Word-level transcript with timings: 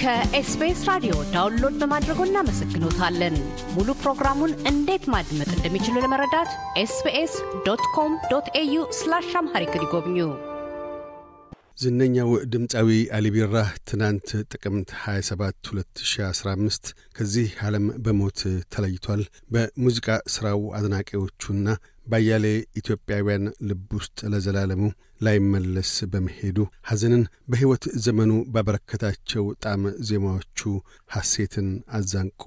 ከ 0.00 0.33
SBS 0.33 0.82
ራዲዮ 0.88 1.14
download 1.32 1.74
በማድረጎ 1.80 2.20
እናመሰግኖታለን። 2.26 3.34
ሙሉ 3.74 3.88
ፕሮግራሙን 4.02 4.52
እንዴት 4.70 5.04
ማድመጥ 5.14 5.48
እንደሚችሉ 5.56 5.94
ለመረዳት 6.04 6.50
SBS 6.82 7.34
dot 7.66 7.82
com 7.96 8.12
dot 8.30 8.46
au 8.60 8.76
slash 8.98 9.28
Amharic 9.40 9.74
ይጎብኙ። 9.78 10.16
ዝነኛው 11.82 12.30
ድምፃዊ 12.54 12.88
አሊ 13.16 13.33
ቢራ 13.33 13.54
ትናንት 13.90 14.28
ጥቅምት 14.52 14.90
27 15.02 15.70
2015 15.70 16.88
ከዚህ 17.16 17.50
ዓለም 17.66 17.86
በሞት 18.04 18.40
ተለይቷል። 18.74 19.22
በሙዚቃ 19.50 20.08
ሥራው 20.34 20.62
አድናቂዎቹና 20.78 21.68
ባያሌ 22.10 22.46
ኢትዮጵያውያን 22.80 23.44
ልብ 23.68 23.88
ውስጥ 23.98 24.18
ለዘላለሙ 24.32 24.82
ላይመለስ 25.20 25.92
በመሄዱ 26.12 26.58
ሐዘንን 26.90 27.22
በሕይወት 27.50 27.86
ዘመኑ 28.04 28.32
ባበረከታቸው 28.54 29.44
ጣዕመ 29.64 29.92
ዜማዎቹ 30.08 30.60
ሐሴትን 31.10 31.68
አዛንቆ 31.98 32.44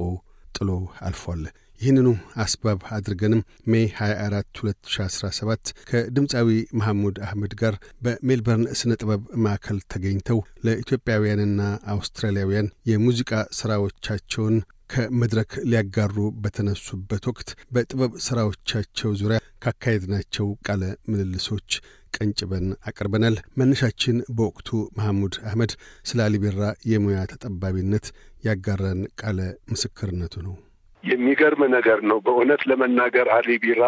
ጥሎ 0.55 0.69
አልፏል። 1.07 1.43
ይህንኑ 1.81 2.09
አስባብ 2.41 2.81
አድርገንም 2.95 3.39
ሜይ 3.71 3.85
24 3.95 4.59
2017 4.59 5.71
ከድምፃዊ 5.89 6.49
መሐሙድ 6.79 7.17
አህመድ 7.25 7.53
ጋር 7.61 7.75
በሜልበርን 8.05 8.65
ስነ 8.79 8.91
ጥበብ 9.01 9.23
ማዕከል 9.45 9.79
ተገኝተው 9.93 10.39
ለኢትዮጵያውያንና 10.67 11.61
አውስትራሊያውያን 11.93 12.71
የሙዚቃ 12.91 13.31
ሥራዎቻቸውን 13.59 14.55
ከመድረክ 14.93 15.51
ሊያጋሩ 15.69 16.15
በተነሱበት 16.43 17.23
ወቅት 17.29 17.49
በጥበብ 17.75 18.11
ሥራዎቻቸው 18.25 19.11
ዙሪያ 19.19 19.37
ካካሄድናቸው 19.63 20.47
ቃለ 20.67 20.81
ምልልሶች 21.09 21.69
ቀንጭበን 22.15 22.65
አቅርበናል። 22.89 23.35
መነሻችን 23.59 24.17
በወቅቱ 24.35 24.69
መሐሙድ 24.97 25.35
አህመድ 25.47 25.71
ስለ 26.09 26.19
አሊቢራ 26.25 26.61
የሙያ 26.91 27.19
ተጠባቢነት 27.31 28.07
ያጋራን 28.47 29.01
ቃለ 29.21 29.39
ምስክርነቱ 29.71 30.35
ነው። 30.47 30.55
የሚገርም 31.03 31.63
ነገር 31.75 32.01
ነው። 32.09 32.19
በእውነት 32.25 32.61
ለመናገር 32.69 33.29
አሊ 33.37 33.57
ቢራ 33.63 33.83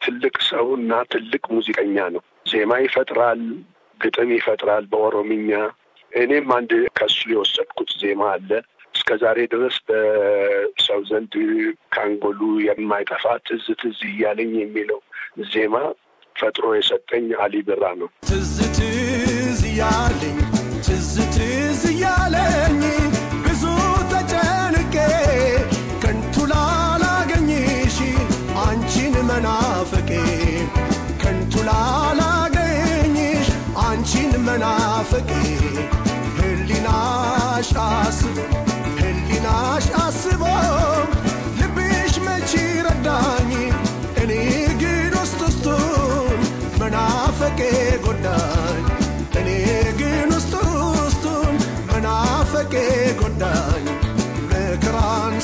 ትልቅ 0.00 0.36
ሰው 0.50 0.66
እና 0.78 0.92
ትልቅ 1.12 1.42
ሙዚቀኛ 1.54 1.96
ነው። 2.14 2.22
ዜማ 2.50 2.72
ይፈጥራል፣ 2.84 3.42
ግጥም 4.00 4.30
ይፈጥራል 4.36 4.84
በኦሮምኛ። 4.92 5.50
እኔም 6.12 6.48
አንድ 6.56 6.72
ከሱ 6.98 7.20
የወሰድኩት 7.32 7.90
ዜማ 8.02 8.22
አለ 8.34 8.50
እስከ 8.94 9.10
ዛሬ 9.22 9.38
ድረስ 9.52 9.76
በሰው 9.88 11.00
ዘንድ 11.08 11.32
ከአንጎሉ 11.94 12.40
የማይጠፋ 12.66 13.24
ትዝ 13.46 13.66
ትዝ 13.80 14.00
እያለኝ 14.10 14.52
የሚለው 14.60 15.00
ዜማ 15.52 15.76
ፈጥሮ 16.36 16.66
የሰጠኝ 16.76 17.26
አሊ 17.42 17.54
ቢራ 17.66 17.84
ነው። 18.00 18.08
ትዝ 18.28 18.54
ትዝ 18.78 19.60
እያለኝ 19.70 20.38
ትዝ 20.86 21.12
ትዝ 21.36 21.82
እያለኝ 21.92 22.80
ብዙ 23.44 23.64
ተጨንቄ 24.12 24.96
ከንቱ 26.04 26.36
ላላገኝሽ 26.52 27.98
አንቺን 28.64 29.14
መናፈቄ 29.30 30.10
ከንቱ 31.22 31.54
ላላገኝሽ 31.68 33.48
አንቺን 33.86 34.34
መናፈቄ 34.48 35.30
ህሊናሽ 36.38 37.70
አስቦ 37.86 38.36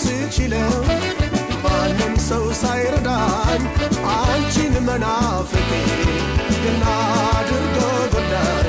ስችለው 0.01 0.73
ማንም 1.65 2.15
ሰው 2.27 2.45
ሳይረዳኝ 2.61 3.63
አንቺን 4.15 4.75
መናፈቄ 4.87 5.71
ግና 6.57 6.85
አድርጎ 7.33 7.77
ጎዳኝ 8.15 8.69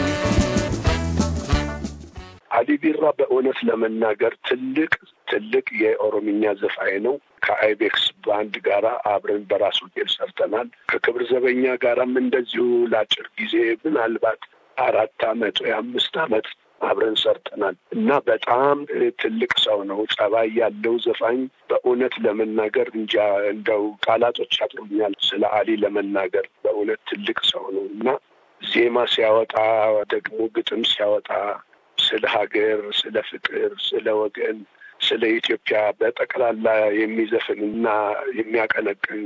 አሊ 2.57 2.69
ቢራ 2.81 3.03
በእውነት 3.17 3.59
ለመናገር 3.67 4.33
ትልቅ 4.47 4.91
ትልቅ 5.27 5.67
የኦሮምኛ 5.81 6.43
ዘፋኝ 6.59 6.95
ነው። 7.05 7.15
ከአይቤክስ 7.45 8.03
ባንድ 8.25 8.55
ጋራ 8.65 8.87
አብረን 9.11 9.43
በራሱ 9.49 9.79
ሆቴል 9.85 10.09
ሰርተናል። 10.15 10.67
ከክብር 10.91 11.23
ዘበኛ 11.29 11.75
ጋራም 11.83 12.13
እንደዚሁ 12.21 12.65
ለአጭር 12.91 13.27
ጊዜ 13.39 13.55
ምናልባት 13.83 14.41
አራት 14.77 15.21
አመት 15.29 15.57
ወይ 15.63 15.71
አምስት 15.79 16.15
አመት 16.23 16.47
አብረን 16.81 17.15
ሰርተናል 17.21 17.75
እና 17.95 18.09
በጣም 18.27 18.77
ትልቅ 19.21 19.51
ሰው 19.63 19.79
ነው። 19.89 19.99
ጸባይ 20.15 20.49
ያለው 20.59 20.95
ዘፋኝ 21.05 21.39
በእውነት 21.69 22.15
ለመናገር 22.25 22.87
እንጃ 22.95 23.15
እንደው 23.51 23.83
ቃላቶች 24.05 24.53
ያጥሩኛል 24.61 25.15
ስለ 25.27 25.43
አሊ 25.57 25.77
ለመናገር 25.83 26.47
በእውነት 26.63 27.01
ትልቅ 27.11 27.39
ሰው 27.51 27.65
ነው 27.75 27.85
እና 27.91 28.07
ዜማ 28.61 28.97
ሲያወጣ 29.13 29.55
ደግሞ 30.13 30.39
ግጥም 30.55 30.83
ሲያወጣ 30.89 31.29
ስለ 31.97 32.23
ሀገር፣ 32.33 32.79
ስለ 32.99 33.15
ፍቅር፣ 33.29 33.71
ስለ 33.87 34.07
ወገን፣ 34.19 34.57
ስለ 35.01 35.23
ኢትዮጵያ 35.37 35.77
በጠቅላላ 35.99 36.67
የሚዘፍን 36.99 37.61
እና 37.69 37.87
የሚያቀነቅን 38.39 39.23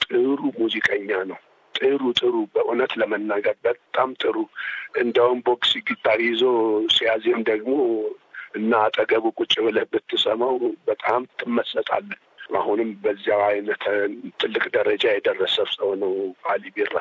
ጥሩ 0.00 0.24
ሙዚቀኛ 0.58 1.10
ነው። 1.30 1.38
ጥሩ 1.78 2.02
ጥሩ 2.20 2.34
በእውነት 2.54 2.92
ለመናገር 3.00 3.56
በጣም 3.66 4.10
ጥሩ። 4.22 4.36
እንደውም 5.00 5.40
box 5.46 5.72
guitar 5.88 6.20
ይዞ 6.26 6.42
ሲያዜም 6.96 7.40
ደግሞ 7.50 7.74
እና 8.56 8.72
አጠገቡ 8.84 9.24
ቁጭ 9.38 9.54
ብለህ 9.64 9.86
ብትሰማው 9.92 10.54
በጣም 10.88 11.22
ትመሰጣለህ። 11.38 12.20
አሁንም 12.56 12.90
በዚያው 13.02 13.42
አይነት 13.48 13.84
ትልቅ 14.40 14.64
ደረጃ 14.76 15.04
የደረሰ 15.14 15.56
ሰው 15.74 15.90
ነው 16.02 16.14
አሊ 16.50 16.64
ቢራ። 16.76 16.94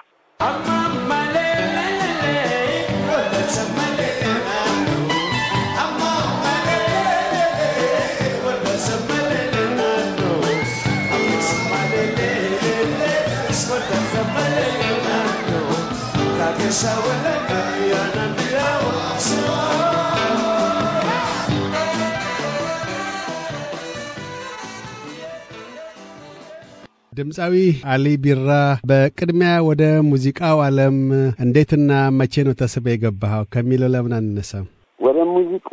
ድምፃዊ 27.14 27.58
አሊ 27.88 28.06
ቢራ 28.24 28.50
በቅድሚያ 28.86 29.52
ወደ 29.68 29.84
ሙዚቃው 30.08 30.58
ዓለም 30.66 30.98
እንዴትና 31.40 31.92
መቼ 32.18 32.46
ነው 32.48 32.56
ተስበ 32.62 32.86
የገባኸው 32.92 33.46
ከሚለው 33.53 33.92
ለምን 33.96 34.16
አንነሳም? 34.18 34.66
ወደ 35.00 35.18
ሙዚቃ 35.34 35.70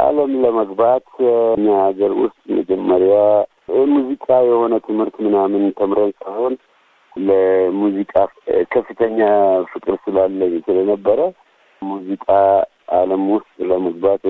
ዓለም 0.00 0.32
ለመግባት 0.44 1.06
እኛ 1.54 1.66
ሀገር 1.84 2.14
ውስጥ 2.22 2.40
መጀመሪያ 2.58 3.14
ሙዚቃ 3.94 4.26
የሆነ 4.48 4.74
ትምህርት 4.88 5.16
ምናምን 5.18 5.62
ተምረን 5.78 6.12
ሳይሆን 6.20 6.56
ለሙዚቃ 7.26 8.14
ከፍተኛ 8.72 9.18
ፍቅር 9.72 9.94
ስላለኝ 10.04 10.54
ስለነበረ 10.66 11.20
ሙዚቃ 11.82 12.26
ዓለም 12.96 13.24
ውስጥ 13.34 13.54
ለመግባት 13.70 14.22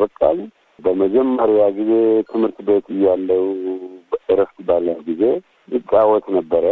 በቃኝ። 0.00 0.40
በመጀመሪያ 0.78 1.62
ጊዜ 1.76 1.92
ትምህርት 2.30 2.58
ቤት 2.66 2.86
እያለው 2.94 3.44
እረፍት 4.28 4.58
ባለ 4.68 4.86
ጊዜ 5.08 5.22
ይጫወት 5.74 6.26
ነበረ። 6.36 6.64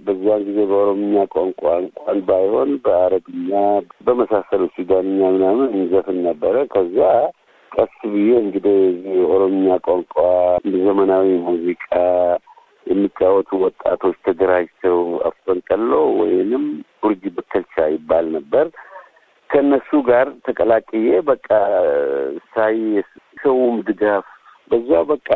በዚያን 0.00 0.42
ጊዜ 0.48 0.58
በኦሮምኛ 0.70 1.14
ቋንቋ 1.34 1.62
እንኳን 1.82 2.18
ባይሆን 2.28 2.70
በአረብኛ 2.84 3.52
በመሳሰሉ 4.06 4.62
ሱዳንኛ 4.74 5.20
ምናምን 5.36 5.68
እንዘፍን 5.76 6.18
ነበረ። 6.28 6.64
ከዚያ 6.74 7.08
ቀስ 7.72 7.94
ብዬ 8.12 8.28
እንግዲህ 8.42 8.76
የኦሮምኛ 9.16 9.68
ቋንቋ 9.86 10.14
ዘመናዊ 10.78 11.28
ሙዚቃ 11.48 11.88
የሚጫወቱ 12.86 13.50
ወጣቶች 13.62 14.16
ተደራጅተው 14.26 14.98
አፈንቀሎ 15.28 15.90
ወይንም 16.20 16.64
ቡርጅ 17.00 17.24
በከልቻ 17.36 17.86
ይባል 17.94 18.26
ነበር። 18.36 18.66
ከእነሱ 19.50 19.90
ጋር 20.08 20.26
ተቀላቅዬ 20.46 21.08
በቃ 21.28 21.48
ሳይ 22.54 22.78
ሰውም 23.42 23.76
ድጋፍ 23.88 24.24
በዛው 24.70 25.04
በቃ 25.10 25.28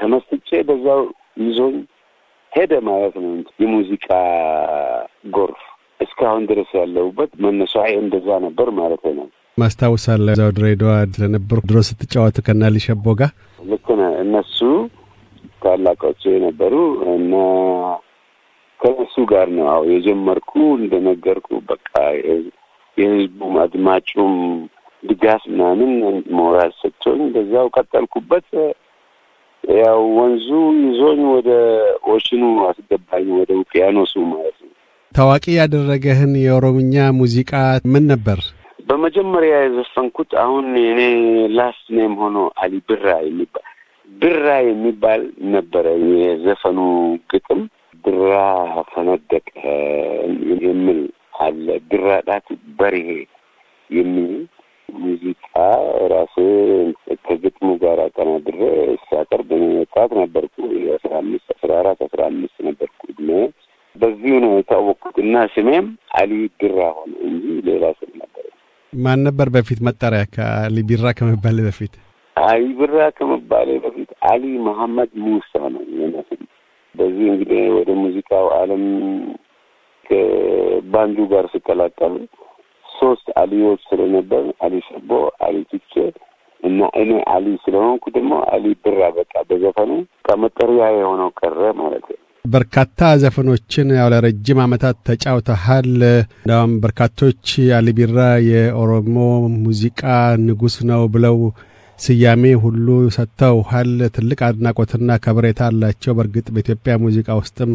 ተመስጬ 0.00 0.48
በዛው 0.68 1.02
ይዞኝ 1.42 1.76
ሄደ 2.52 2.72
ማለት 2.88 3.14
ነው። 3.22 3.32
የሙዚቃ 3.62 4.08
ጎርፍ 5.34 5.60
እስካሁን 6.00 6.44
ድረስ 6.50 6.70
ያለሁበት 6.78 7.30
መነሻዬ 7.44 7.92
እንደዛ 8.02 8.28
ነበር 8.46 8.68
ማለት 8.78 9.04
ነው። 9.18 9.26
ማስታውሳለሁ 9.58 10.32
እዛው 10.34 10.50
ድሬዳዋ 10.56 10.92
ስለነበሩ 11.14 11.58
ድሮ 11.68 11.78
ስትጫወቱ 11.88 12.36
ከና 12.46 12.70
ሊሸቦ 12.74 13.14
ጋር 13.20 13.32
ልክ 13.64 13.88
ነህ። 14.00 14.12
እነሱ 14.24 14.58
ታላቆች 15.70 16.20
የነበሩ 16.28 16.74
እና 17.14 17.34
ከእነሱ 18.80 19.14
ጋር 19.30 19.48
ነው 19.56 19.66
አዎ 19.72 19.82
የጀመርኩ 19.92 20.50
እንደነገርኩ 20.78 21.48
በቃ 21.70 21.90
የህዝቡም 22.96 23.56
አድማጩም 23.64 24.34
ድጋፍ 25.02 25.42
ምናምን 25.50 25.90
ሞራል 26.38 26.72
ሰጥቶኝ 26.80 27.20
በዛው 27.34 27.66
ቀጠልኩበት። 27.76 28.48
ያው 29.64 30.00
ወንዙ 30.16 30.48
ይዞኝ 30.84 31.20
ወደ 31.34 31.50
ocean 32.12 32.33
ኑ 32.33 32.42
አስገባኝ፣ 32.68 33.26
ወደ 33.38 33.50
ውቅያኖሱ 33.60 34.14
ማለት 34.30 34.56
ነው። 34.62 34.72
ታዋቂ 35.12 35.44
ያደረገህን 35.58 36.32
የኦሮምኛ 36.42 36.94
ሙዚቃ 37.18 37.52
ምን 37.92 38.04
ነበር? 38.12 38.38
በመጀመሪያ 38.88 39.54
የዘፈንኩት 39.60 40.30
አሁን 40.42 40.66
እኔ 40.84 41.00
last 41.58 41.86
name 41.96 42.14
ሆኖ 42.22 42.36
አሊ 42.62 42.72
ቢራ 42.88 43.06
የሚባል 43.26 43.69
ብራ 44.20 44.46
የሚባል 44.64 45.22
ነበረ 45.54 45.86
የዘፈኑ 46.14 46.78
ግጥም። 47.30 47.60
ብራ 48.04 48.32
ፈነደቀ 48.90 49.50
የሚል 50.64 51.00
አለ። 51.40 51.66
ብራ 51.90 52.08
ዳት 52.28 52.48
በርሄ 52.78 53.08
የሚል 53.90 54.32
ሙዚቃ 54.96 55.50
ራሴ 56.12 56.36
ከግጥሙ 57.24 57.68
ጋር 57.82 57.98
አቀናብሬ 58.06 58.60
ሳቀርብ 59.06 59.50
ወጣት 59.74 60.10
ነበርኩ። 60.20 60.56
የአስራ 60.80 61.12
አምስት 61.22 61.48
አስራ 61.54 61.70
አራት 61.80 62.00
አስራ 62.06 62.20
አምስት 62.30 62.56
ነበርኩ 62.68 63.00
እድሜ። 63.12 63.30
በዚሁ 63.96 64.34
ነው 64.44 64.52
የታወቅኩት 64.56 65.16
እና 65.24 65.36
ስሜም 65.54 65.86
አሊ 66.18 66.30
ቢራ 66.58 66.80
ሆነ 66.98 67.12
እንጂ 67.28 67.46
ሌላ 67.68 67.84
ስም 67.98 68.12
ነበር። 68.20 68.44
ማን 68.92 69.20
ነበር 69.28 69.48
በፊት 69.56 69.80
መጠሪያ 69.88 70.22
ከአሊ 70.34 70.76
ቢራ 70.88 71.12
ከመባል 71.18 71.58
በፊት? 71.66 71.92
አሊ 72.36 72.62
ቢራ 72.78 72.96
በፊት 73.10 73.18
አሊ 74.22 74.44
መሐመድ 74.66 75.10
ሙሳ 75.24 75.52
ነው 75.74 75.84
የኔ 75.94 76.14
ስም። 76.28 76.42
በዚህ 76.94 77.26
እንግዲህ 77.32 77.62
ወደ 77.76 77.90
ሙዚቃው 78.00 78.46
ዓለም 78.56 78.84
ከባንዱ 80.06 81.18
ጋር 81.32 81.44
ስቀላቀል 81.52 82.14
ሶስት 82.86 83.26
አሊዎች 83.42 83.80
ስለነበር 83.90 84.44
አሊ 84.64 84.74
ሸቦ፣ 84.88 85.10
አሊ 85.46 85.56
ቱቼ 85.70 85.92
እና 86.60 86.80
እኔ 87.02 87.10
አሊ 87.34 87.46
ስለሆንኩ 87.62 88.04
ደግሞ 88.16 88.32
አሊ 88.54 88.64
ብራ 88.84 89.02
በቃ 89.18 89.34
በዘፈኑ 89.48 89.92
ከመጠሪያ 90.26 90.88
የሆነው 90.96 91.30
ቀረ 91.40 91.60
ማለት 91.80 92.04
ነው። 92.10 92.18
በርካታ 92.44 93.00
ዘፈኖችን 93.22 93.88
ያው 93.96 94.08
ለረጅም 94.12 94.60
ዓመታት 94.64 94.96
ተጫውተሃል። 95.08 95.88
እንዳውም 96.36 96.72
በርካቶች 96.82 97.46
አሊ 97.76 97.88
ቢራ 97.98 98.18
የኦሮሞ 98.50 99.16
ሙዚቃ 99.64 100.02
ንጉሥ 100.46 100.76
ነው 100.90 101.02
ብለው 101.14 101.36
ስያሜ 102.00 102.44
ሁሉ 102.62 102.86
ሰጥተውሃል። 103.16 103.88
ትልቅ 104.14 104.40
አድናቆትና 104.46 105.18
ከበሬታ 105.24 105.60
አላቸው። 105.70 106.14
በእርግጥ 106.18 106.46
በኢትዮጵያ 106.54 106.94
ሙዚቃ 107.04 107.28
ውስጥም 107.40 107.72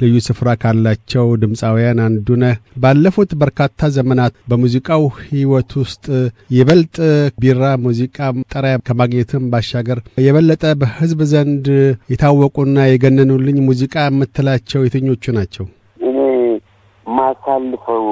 ልዩ 0.00 0.14
ስፍራ 0.26 0.48
ካላቸው 0.62 1.26
ድምፃውያን 1.42 1.98
አንዱ 2.04 2.28
ነህ። 2.42 2.54
ባለፉት 2.82 3.30
በርካታ 3.42 3.88
ዘመናት 3.96 4.34
በሙዚቃው 4.50 5.02
ሕይወት 5.20 5.70
ውስጥ 5.82 6.04
ይበልጥ 6.56 6.96
ቢራ 7.42 7.62
ሙዚቃ 7.84 8.18
ጠሪያ 8.54 8.80
ከማግኘትም 8.88 9.44
ባሻገር 9.52 9.98
የበለጠ 10.24 10.64
በሕዝብ 10.80 11.22
ዘንድ 11.32 11.66
የታወቁና 12.12 12.86
የገነኑልኝ 12.88 13.58
ሙዚቃ 13.68 13.96
የምትላቸው 14.08 14.82
የትኞቹ 14.84 15.24
ናቸው? 15.38 15.66
እኔ 16.00 16.18
ማሳልፈው 17.06 18.04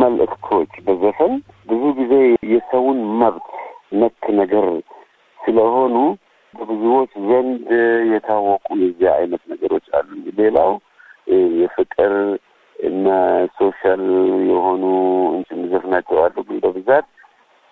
መልእክቶች 0.00 0.72
በዘፈን 0.86 1.34
ብዙ 1.70 1.82
ጊዜ 1.98 2.14
የሰውን 2.54 3.00
መብት 3.20 3.48
ነክ 3.94 4.22
ነገር 4.38 4.66
ስለሆኑ 5.38 5.96
በብዙዎች 6.54 7.12
ዘንድ 7.28 7.68
የታወቁ 8.12 8.66
የዚህ 8.82 9.08
አይነት 9.14 9.42
ነገሮች 9.52 9.86
አሉ። 9.96 10.10
ሌላው 10.38 10.70
የፍቅር 11.60 12.12
እና 12.76 13.06
social 13.58 14.02
የሆኑ 14.48 14.82
ዘፍናቸው 15.72 16.18
አሉ። 16.24 16.36
ግን 16.48 16.58
በብዛት 16.64 17.06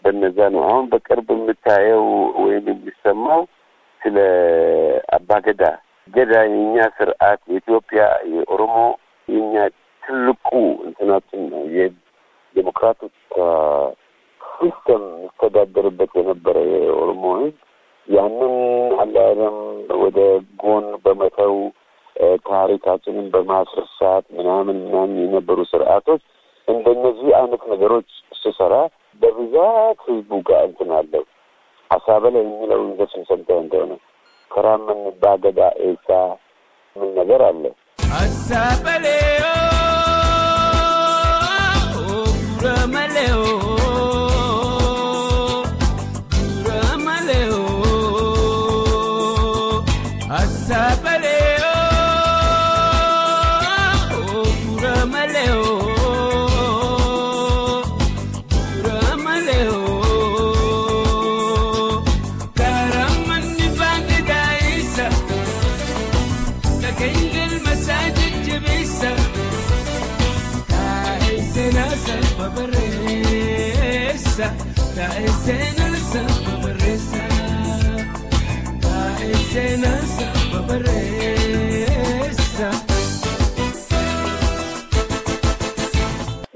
በነዛ 0.05 0.39
ነው። 0.55 0.63
አሁን 0.69 0.85
በቅርብ 0.93 1.29
የምታየው 1.35 2.05
ወይም 2.45 2.65
የሚሰማው 2.71 3.43
ስለ 4.01 4.17
አባገዳ 5.17 5.65
ገዳ 6.09 6.33
የእኛ 6.45 6.77
ስርዓት 6.97 7.41
የኢትዮጵያ 7.51 8.03
የኦሮሞ 8.35 8.77
የእኛ 9.29 9.55
ትልቁ 10.03 10.49
እንትናችን 10.87 11.43
ነው። 11.53 11.63
የ 11.77 12.00
democratic 12.00 13.15
system 14.63 15.05
ይስተዳደርበት 15.25 16.13
የነበረ 16.19 16.57
የኦሮሞ 16.75 17.23
ህዝብ 17.39 17.57
ያንን 18.09 18.55
አላለም 19.03 19.57
ወደ 20.03 20.19
ጎን 20.63 20.87
በመተው 21.05 21.55
ታሪካችንን 22.47 23.27
በማስረሳት 23.35 24.25
ምናምን 24.39 24.77
ምናምን 24.85 25.17
የነበሩ 25.23 25.59
ስርዓቶች 25.71 26.23
እንደነዚህ 26.69 27.31
አይነት 27.39 27.63
ነገሮች 27.73 28.09
ስሰራ 28.43 28.75
በብዛት 29.23 30.01
ህዝቡ 30.09 30.41
ጋር 30.49 30.63
እንትን 30.69 30.93
አለው። 30.99 31.25
አሳበለ 31.91 32.35
የሚለውን 32.43 32.91
ዘፈን 32.99 33.25
ሰምተህ 33.31 33.59
እንደሆነ 33.63 33.93
ከራምን 34.51 35.01
ባገዳ 35.23 35.61
ኤሳ 35.85 36.09
ምን 36.97 37.11
ነገር 37.19 37.43
አለ 37.49 37.65
አሳበሌ 38.21 39.07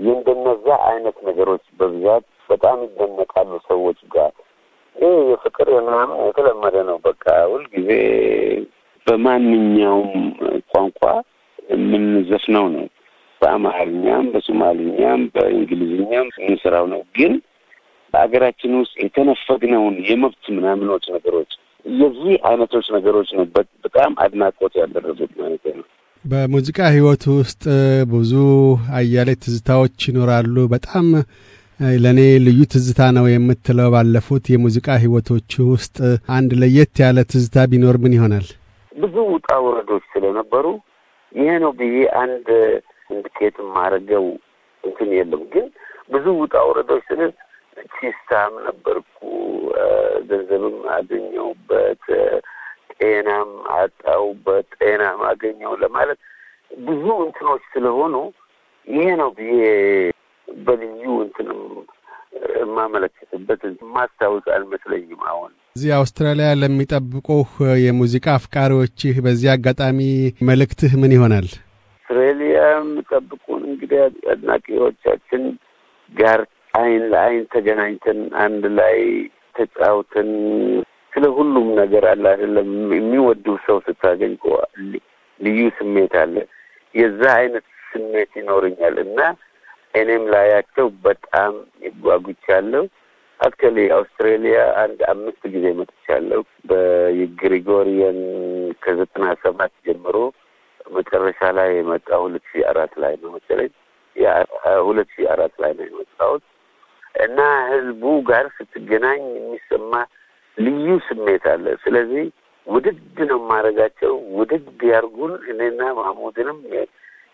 የእንደነዛ 0.06 0.66
አይነት 0.88 1.16
ነገሮች 1.28 1.64
በብዛት 1.78 2.24
በጣም 2.50 2.78
ይደነቃሉ 2.84 3.52
ሰዎች 3.68 3.98
ጋር። 4.14 4.32
ይህ 4.96 5.16
የፍቅር 5.30 5.68
ምናምን 5.78 6.18
የተለመደ 6.26 6.76
ነው። 6.88 6.98
በቃ 7.04 7.24
ሁልጊዜ 7.50 7.90
በማንኛውም 9.06 10.12
ቋንቋ 10.72 11.00
የምንዘፍነው 11.70 12.66
ነው። 12.74 12.86
በአማርኛም፣ 13.40 14.24
በሶማሊኛም፣ 14.32 15.22
በእንግሊዝኛም 15.34 16.28
የምንሰራው 16.36 16.86
ነው። 16.92 17.02
ግን 17.14 17.32
በሀገራችን 18.14 18.72
ውስጥ 18.80 18.94
የተነፈግነውን 19.04 19.96
የመብት 20.08 20.44
ምናምኖች 20.56 21.04
ነገሮች 21.16 21.52
የዚህ 21.84 22.36
አይነቶች 22.48 22.86
ነገሮች 22.94 23.28
ነው 23.36 23.44
በጣም 23.84 24.12
አድናቆት 24.24 24.72
ያደረጉት 24.80 25.32
ማለት 25.40 25.64
ነው። 25.76 25.84
በሙዚቃ 26.24 26.78
ህይወት 26.94 27.24
ውስጥ 27.34 27.62
ብዙ 28.12 28.32
አያሌ 28.98 29.30
ትዝታዎች 29.42 30.06
ይኖራሉ። 30.10 30.56
በጣም 30.72 31.06
ለእኔ 31.98 32.20
ልዩ 32.44 32.60
ትዝታ 32.72 33.00
ነው 33.16 33.24
የምትለው 33.30 33.88
ባለፉት 33.94 34.44
የሙዚቃ 34.52 34.88
ህይወቶች 35.02 35.50
ውስጥ 35.70 35.96
አንድ 36.36 36.50
ለየት 36.60 36.94
ያለ 37.04 37.18
ትዝታ 37.32 37.66
ቢኖር 37.72 37.96
ምን 38.04 38.16
ይሆናል? 38.16 38.46
ብዙ 38.92 39.14
ውጣ 39.34 39.50
ውረዶች 39.64 40.04
ስለነበሩ 40.12 40.66
ይሄ 41.32 41.50
ነው 41.64 41.72
ብዬ 41.78 41.94
አንድ 42.22 42.46
ኢንዲኬት 43.10 43.56
ማድረገው 43.74 44.26
እንትን 44.84 45.10
የለም። 45.18 45.42
ግን 45.54 45.66
ብዙ 46.12 46.26
ውጣ 46.40 46.54
ውረዶች 46.68 47.04
ስለ 47.10 47.20
ቺስታም 47.94 48.52
ነበርኩ፣ 48.66 49.18
ገንዘብም 50.28 50.78
አገኘሁበት፣ 50.94 52.04
ጤናም 52.98 53.50
አጣሁበት፣ 53.78 54.68
ጤናም 54.80 55.20
አገኘው 55.30 55.72
ለማለት 55.82 56.20
ብዙ 56.84 57.04
እንትኖች 57.24 57.64
ስለሆኑ 57.72 58.14
ይሄ 58.86 59.06
ነው 59.20 59.30
ብዬ 59.38 59.58
በልዩ 60.48 61.04
እንትንም 61.24 61.60
የማመለከትበት 62.56 63.62
ማስታወስ 63.94 64.46
አልመስለኝም። 64.56 65.22
አሁን 65.30 65.50
እዚህ 65.76 65.90
አውስትራሊያ 65.96 66.48
ለሚጠብቁህ 66.54 67.50
የሙዚቃ 67.84 68.26
አፍቃሪዎችህ 68.34 69.16
በዚህ 69.24 69.48
አጋጣሚ 69.54 69.98
መልእክትህ 70.42 70.92
ምን 71.02 71.14
ይሆናል? 71.16 71.48
አውስትሬሊያ 72.08 72.58
የሚጠብቁን 72.72 73.62
እንግዲህ 73.68 74.00
አድናቂዎቻችን 74.32 75.42
ጋር 76.12 76.40
አይን 76.74 77.04
ለአይን 77.12 77.44
ተገናኝተን 77.54 78.18
አንድ 78.42 78.64
ላይ 78.76 78.98
ተጫውተን 79.56 80.30
ስለ 81.12 81.24
ሁሉም 81.36 81.66
ነገር 81.80 82.04
አለ 82.10 82.24
አይደለም። 82.32 82.68
የሚወዱ 82.96 83.46
ሰው 83.66 83.78
ስታገኝ 83.86 84.34
እኮ 84.36 84.46
ልዩ 85.40 85.58
ስሜት 85.78 86.14
አለ። 86.22 86.36
የዛ 86.94 87.22
አይነት 87.40 87.66
ስሜት 87.90 88.32
ይኖረኛል 88.40 88.96
እና 89.04 89.18
እኔም 89.94 90.24
ላያቸው 90.32 90.88
በጣም 91.06 91.52
ይጓጉቻለሁ። 91.86 92.84
actually 93.40 93.78
አውስትሬሊያ 93.96 94.58
አንድ 94.82 95.00
አምስት 95.12 95.42
ጊዜ 95.54 95.66
መጥቻለሁ። 95.80 96.40
በ 96.68 96.96
Gregorian 96.96 98.20
ከዘጠና 98.82 99.26
ሰባት 99.44 99.74
ጀምሮ 99.86 100.16
መጨረሻ 100.86 101.40
ላይ 101.56 101.68
የመጣ 101.76 102.08
ሁለት 102.22 102.44
ሺህ 102.50 102.64
አራት 102.70 102.92
ላይ 103.02 103.14
ነው 103.22 103.30
መሰለኝ 103.36 103.70
ሁለት 104.86 105.08
ሺህ 105.14 105.26
አራት 105.34 105.54
ላይ 105.62 105.72
ነው 105.78 105.84
የመጣሁት 105.88 106.44
እና 107.24 107.40
ህዝቡ 107.70 108.02
ጋር 108.28 108.46
ስትገናኝ 108.56 109.22
የሚሰማ 109.36 109.92
ልዩ 110.58 110.86
ስሜት 111.06 111.44
አለ። 111.52 111.66
ስለዚህ 111.84 112.24
ውድድ 112.66 112.98
ነው 113.30 113.38
የማደርጋቸው። 113.40 114.12
ውድድ 114.38 114.80
ያርጉን 114.90 115.34
እኔና 115.52 115.80
ማህሙድንም 115.98 116.58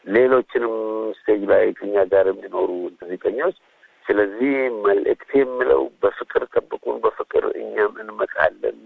ሌሎችንም 0.07 0.75
stage 1.19 1.43
ላይ 1.51 1.65
ከኛ 1.79 1.97
ጋር 2.13 2.27
የሚኖሩ 2.31 2.71
ሙዚቀኞች። 2.95 3.57
ስለዚህ 4.07 4.55
መልእክቴ 4.87 5.31
የምለው 5.41 5.83
በፍቅር 6.03 6.43
ጠብቁን፣ 6.55 6.97
በፍቅር 7.05 7.45
እኛም 7.61 7.95
እንመጣለን፣ 8.03 8.79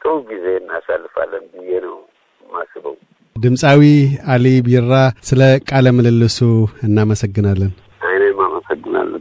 ጥሩ 0.00 0.12
ጊዜ 0.30 0.46
እናሳልፋለን 0.60 1.44
ብዬ 1.54 1.80
ነው 1.86 1.96
ማስበው። 2.40 2.96
ድምፃዊ 3.36 3.82
አሊ 4.32 4.46
ቢራ 4.66 4.94
ስለ 5.28 5.40
ቃለ 5.68 5.86
ምልልሱ 5.96 6.38
እናመሰግናለን። 6.86 7.72
እኔም 8.08 8.40
አመሰግናለሁ። 8.46 9.18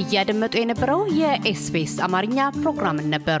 እያደመጡ 0.00 0.54
የነበረው 0.58 1.00
የኤስቢኤስ 1.18 1.94
አማርኛ 2.04 2.38
ፕሮግራምን 2.56 3.08
ነበር። 3.14 3.40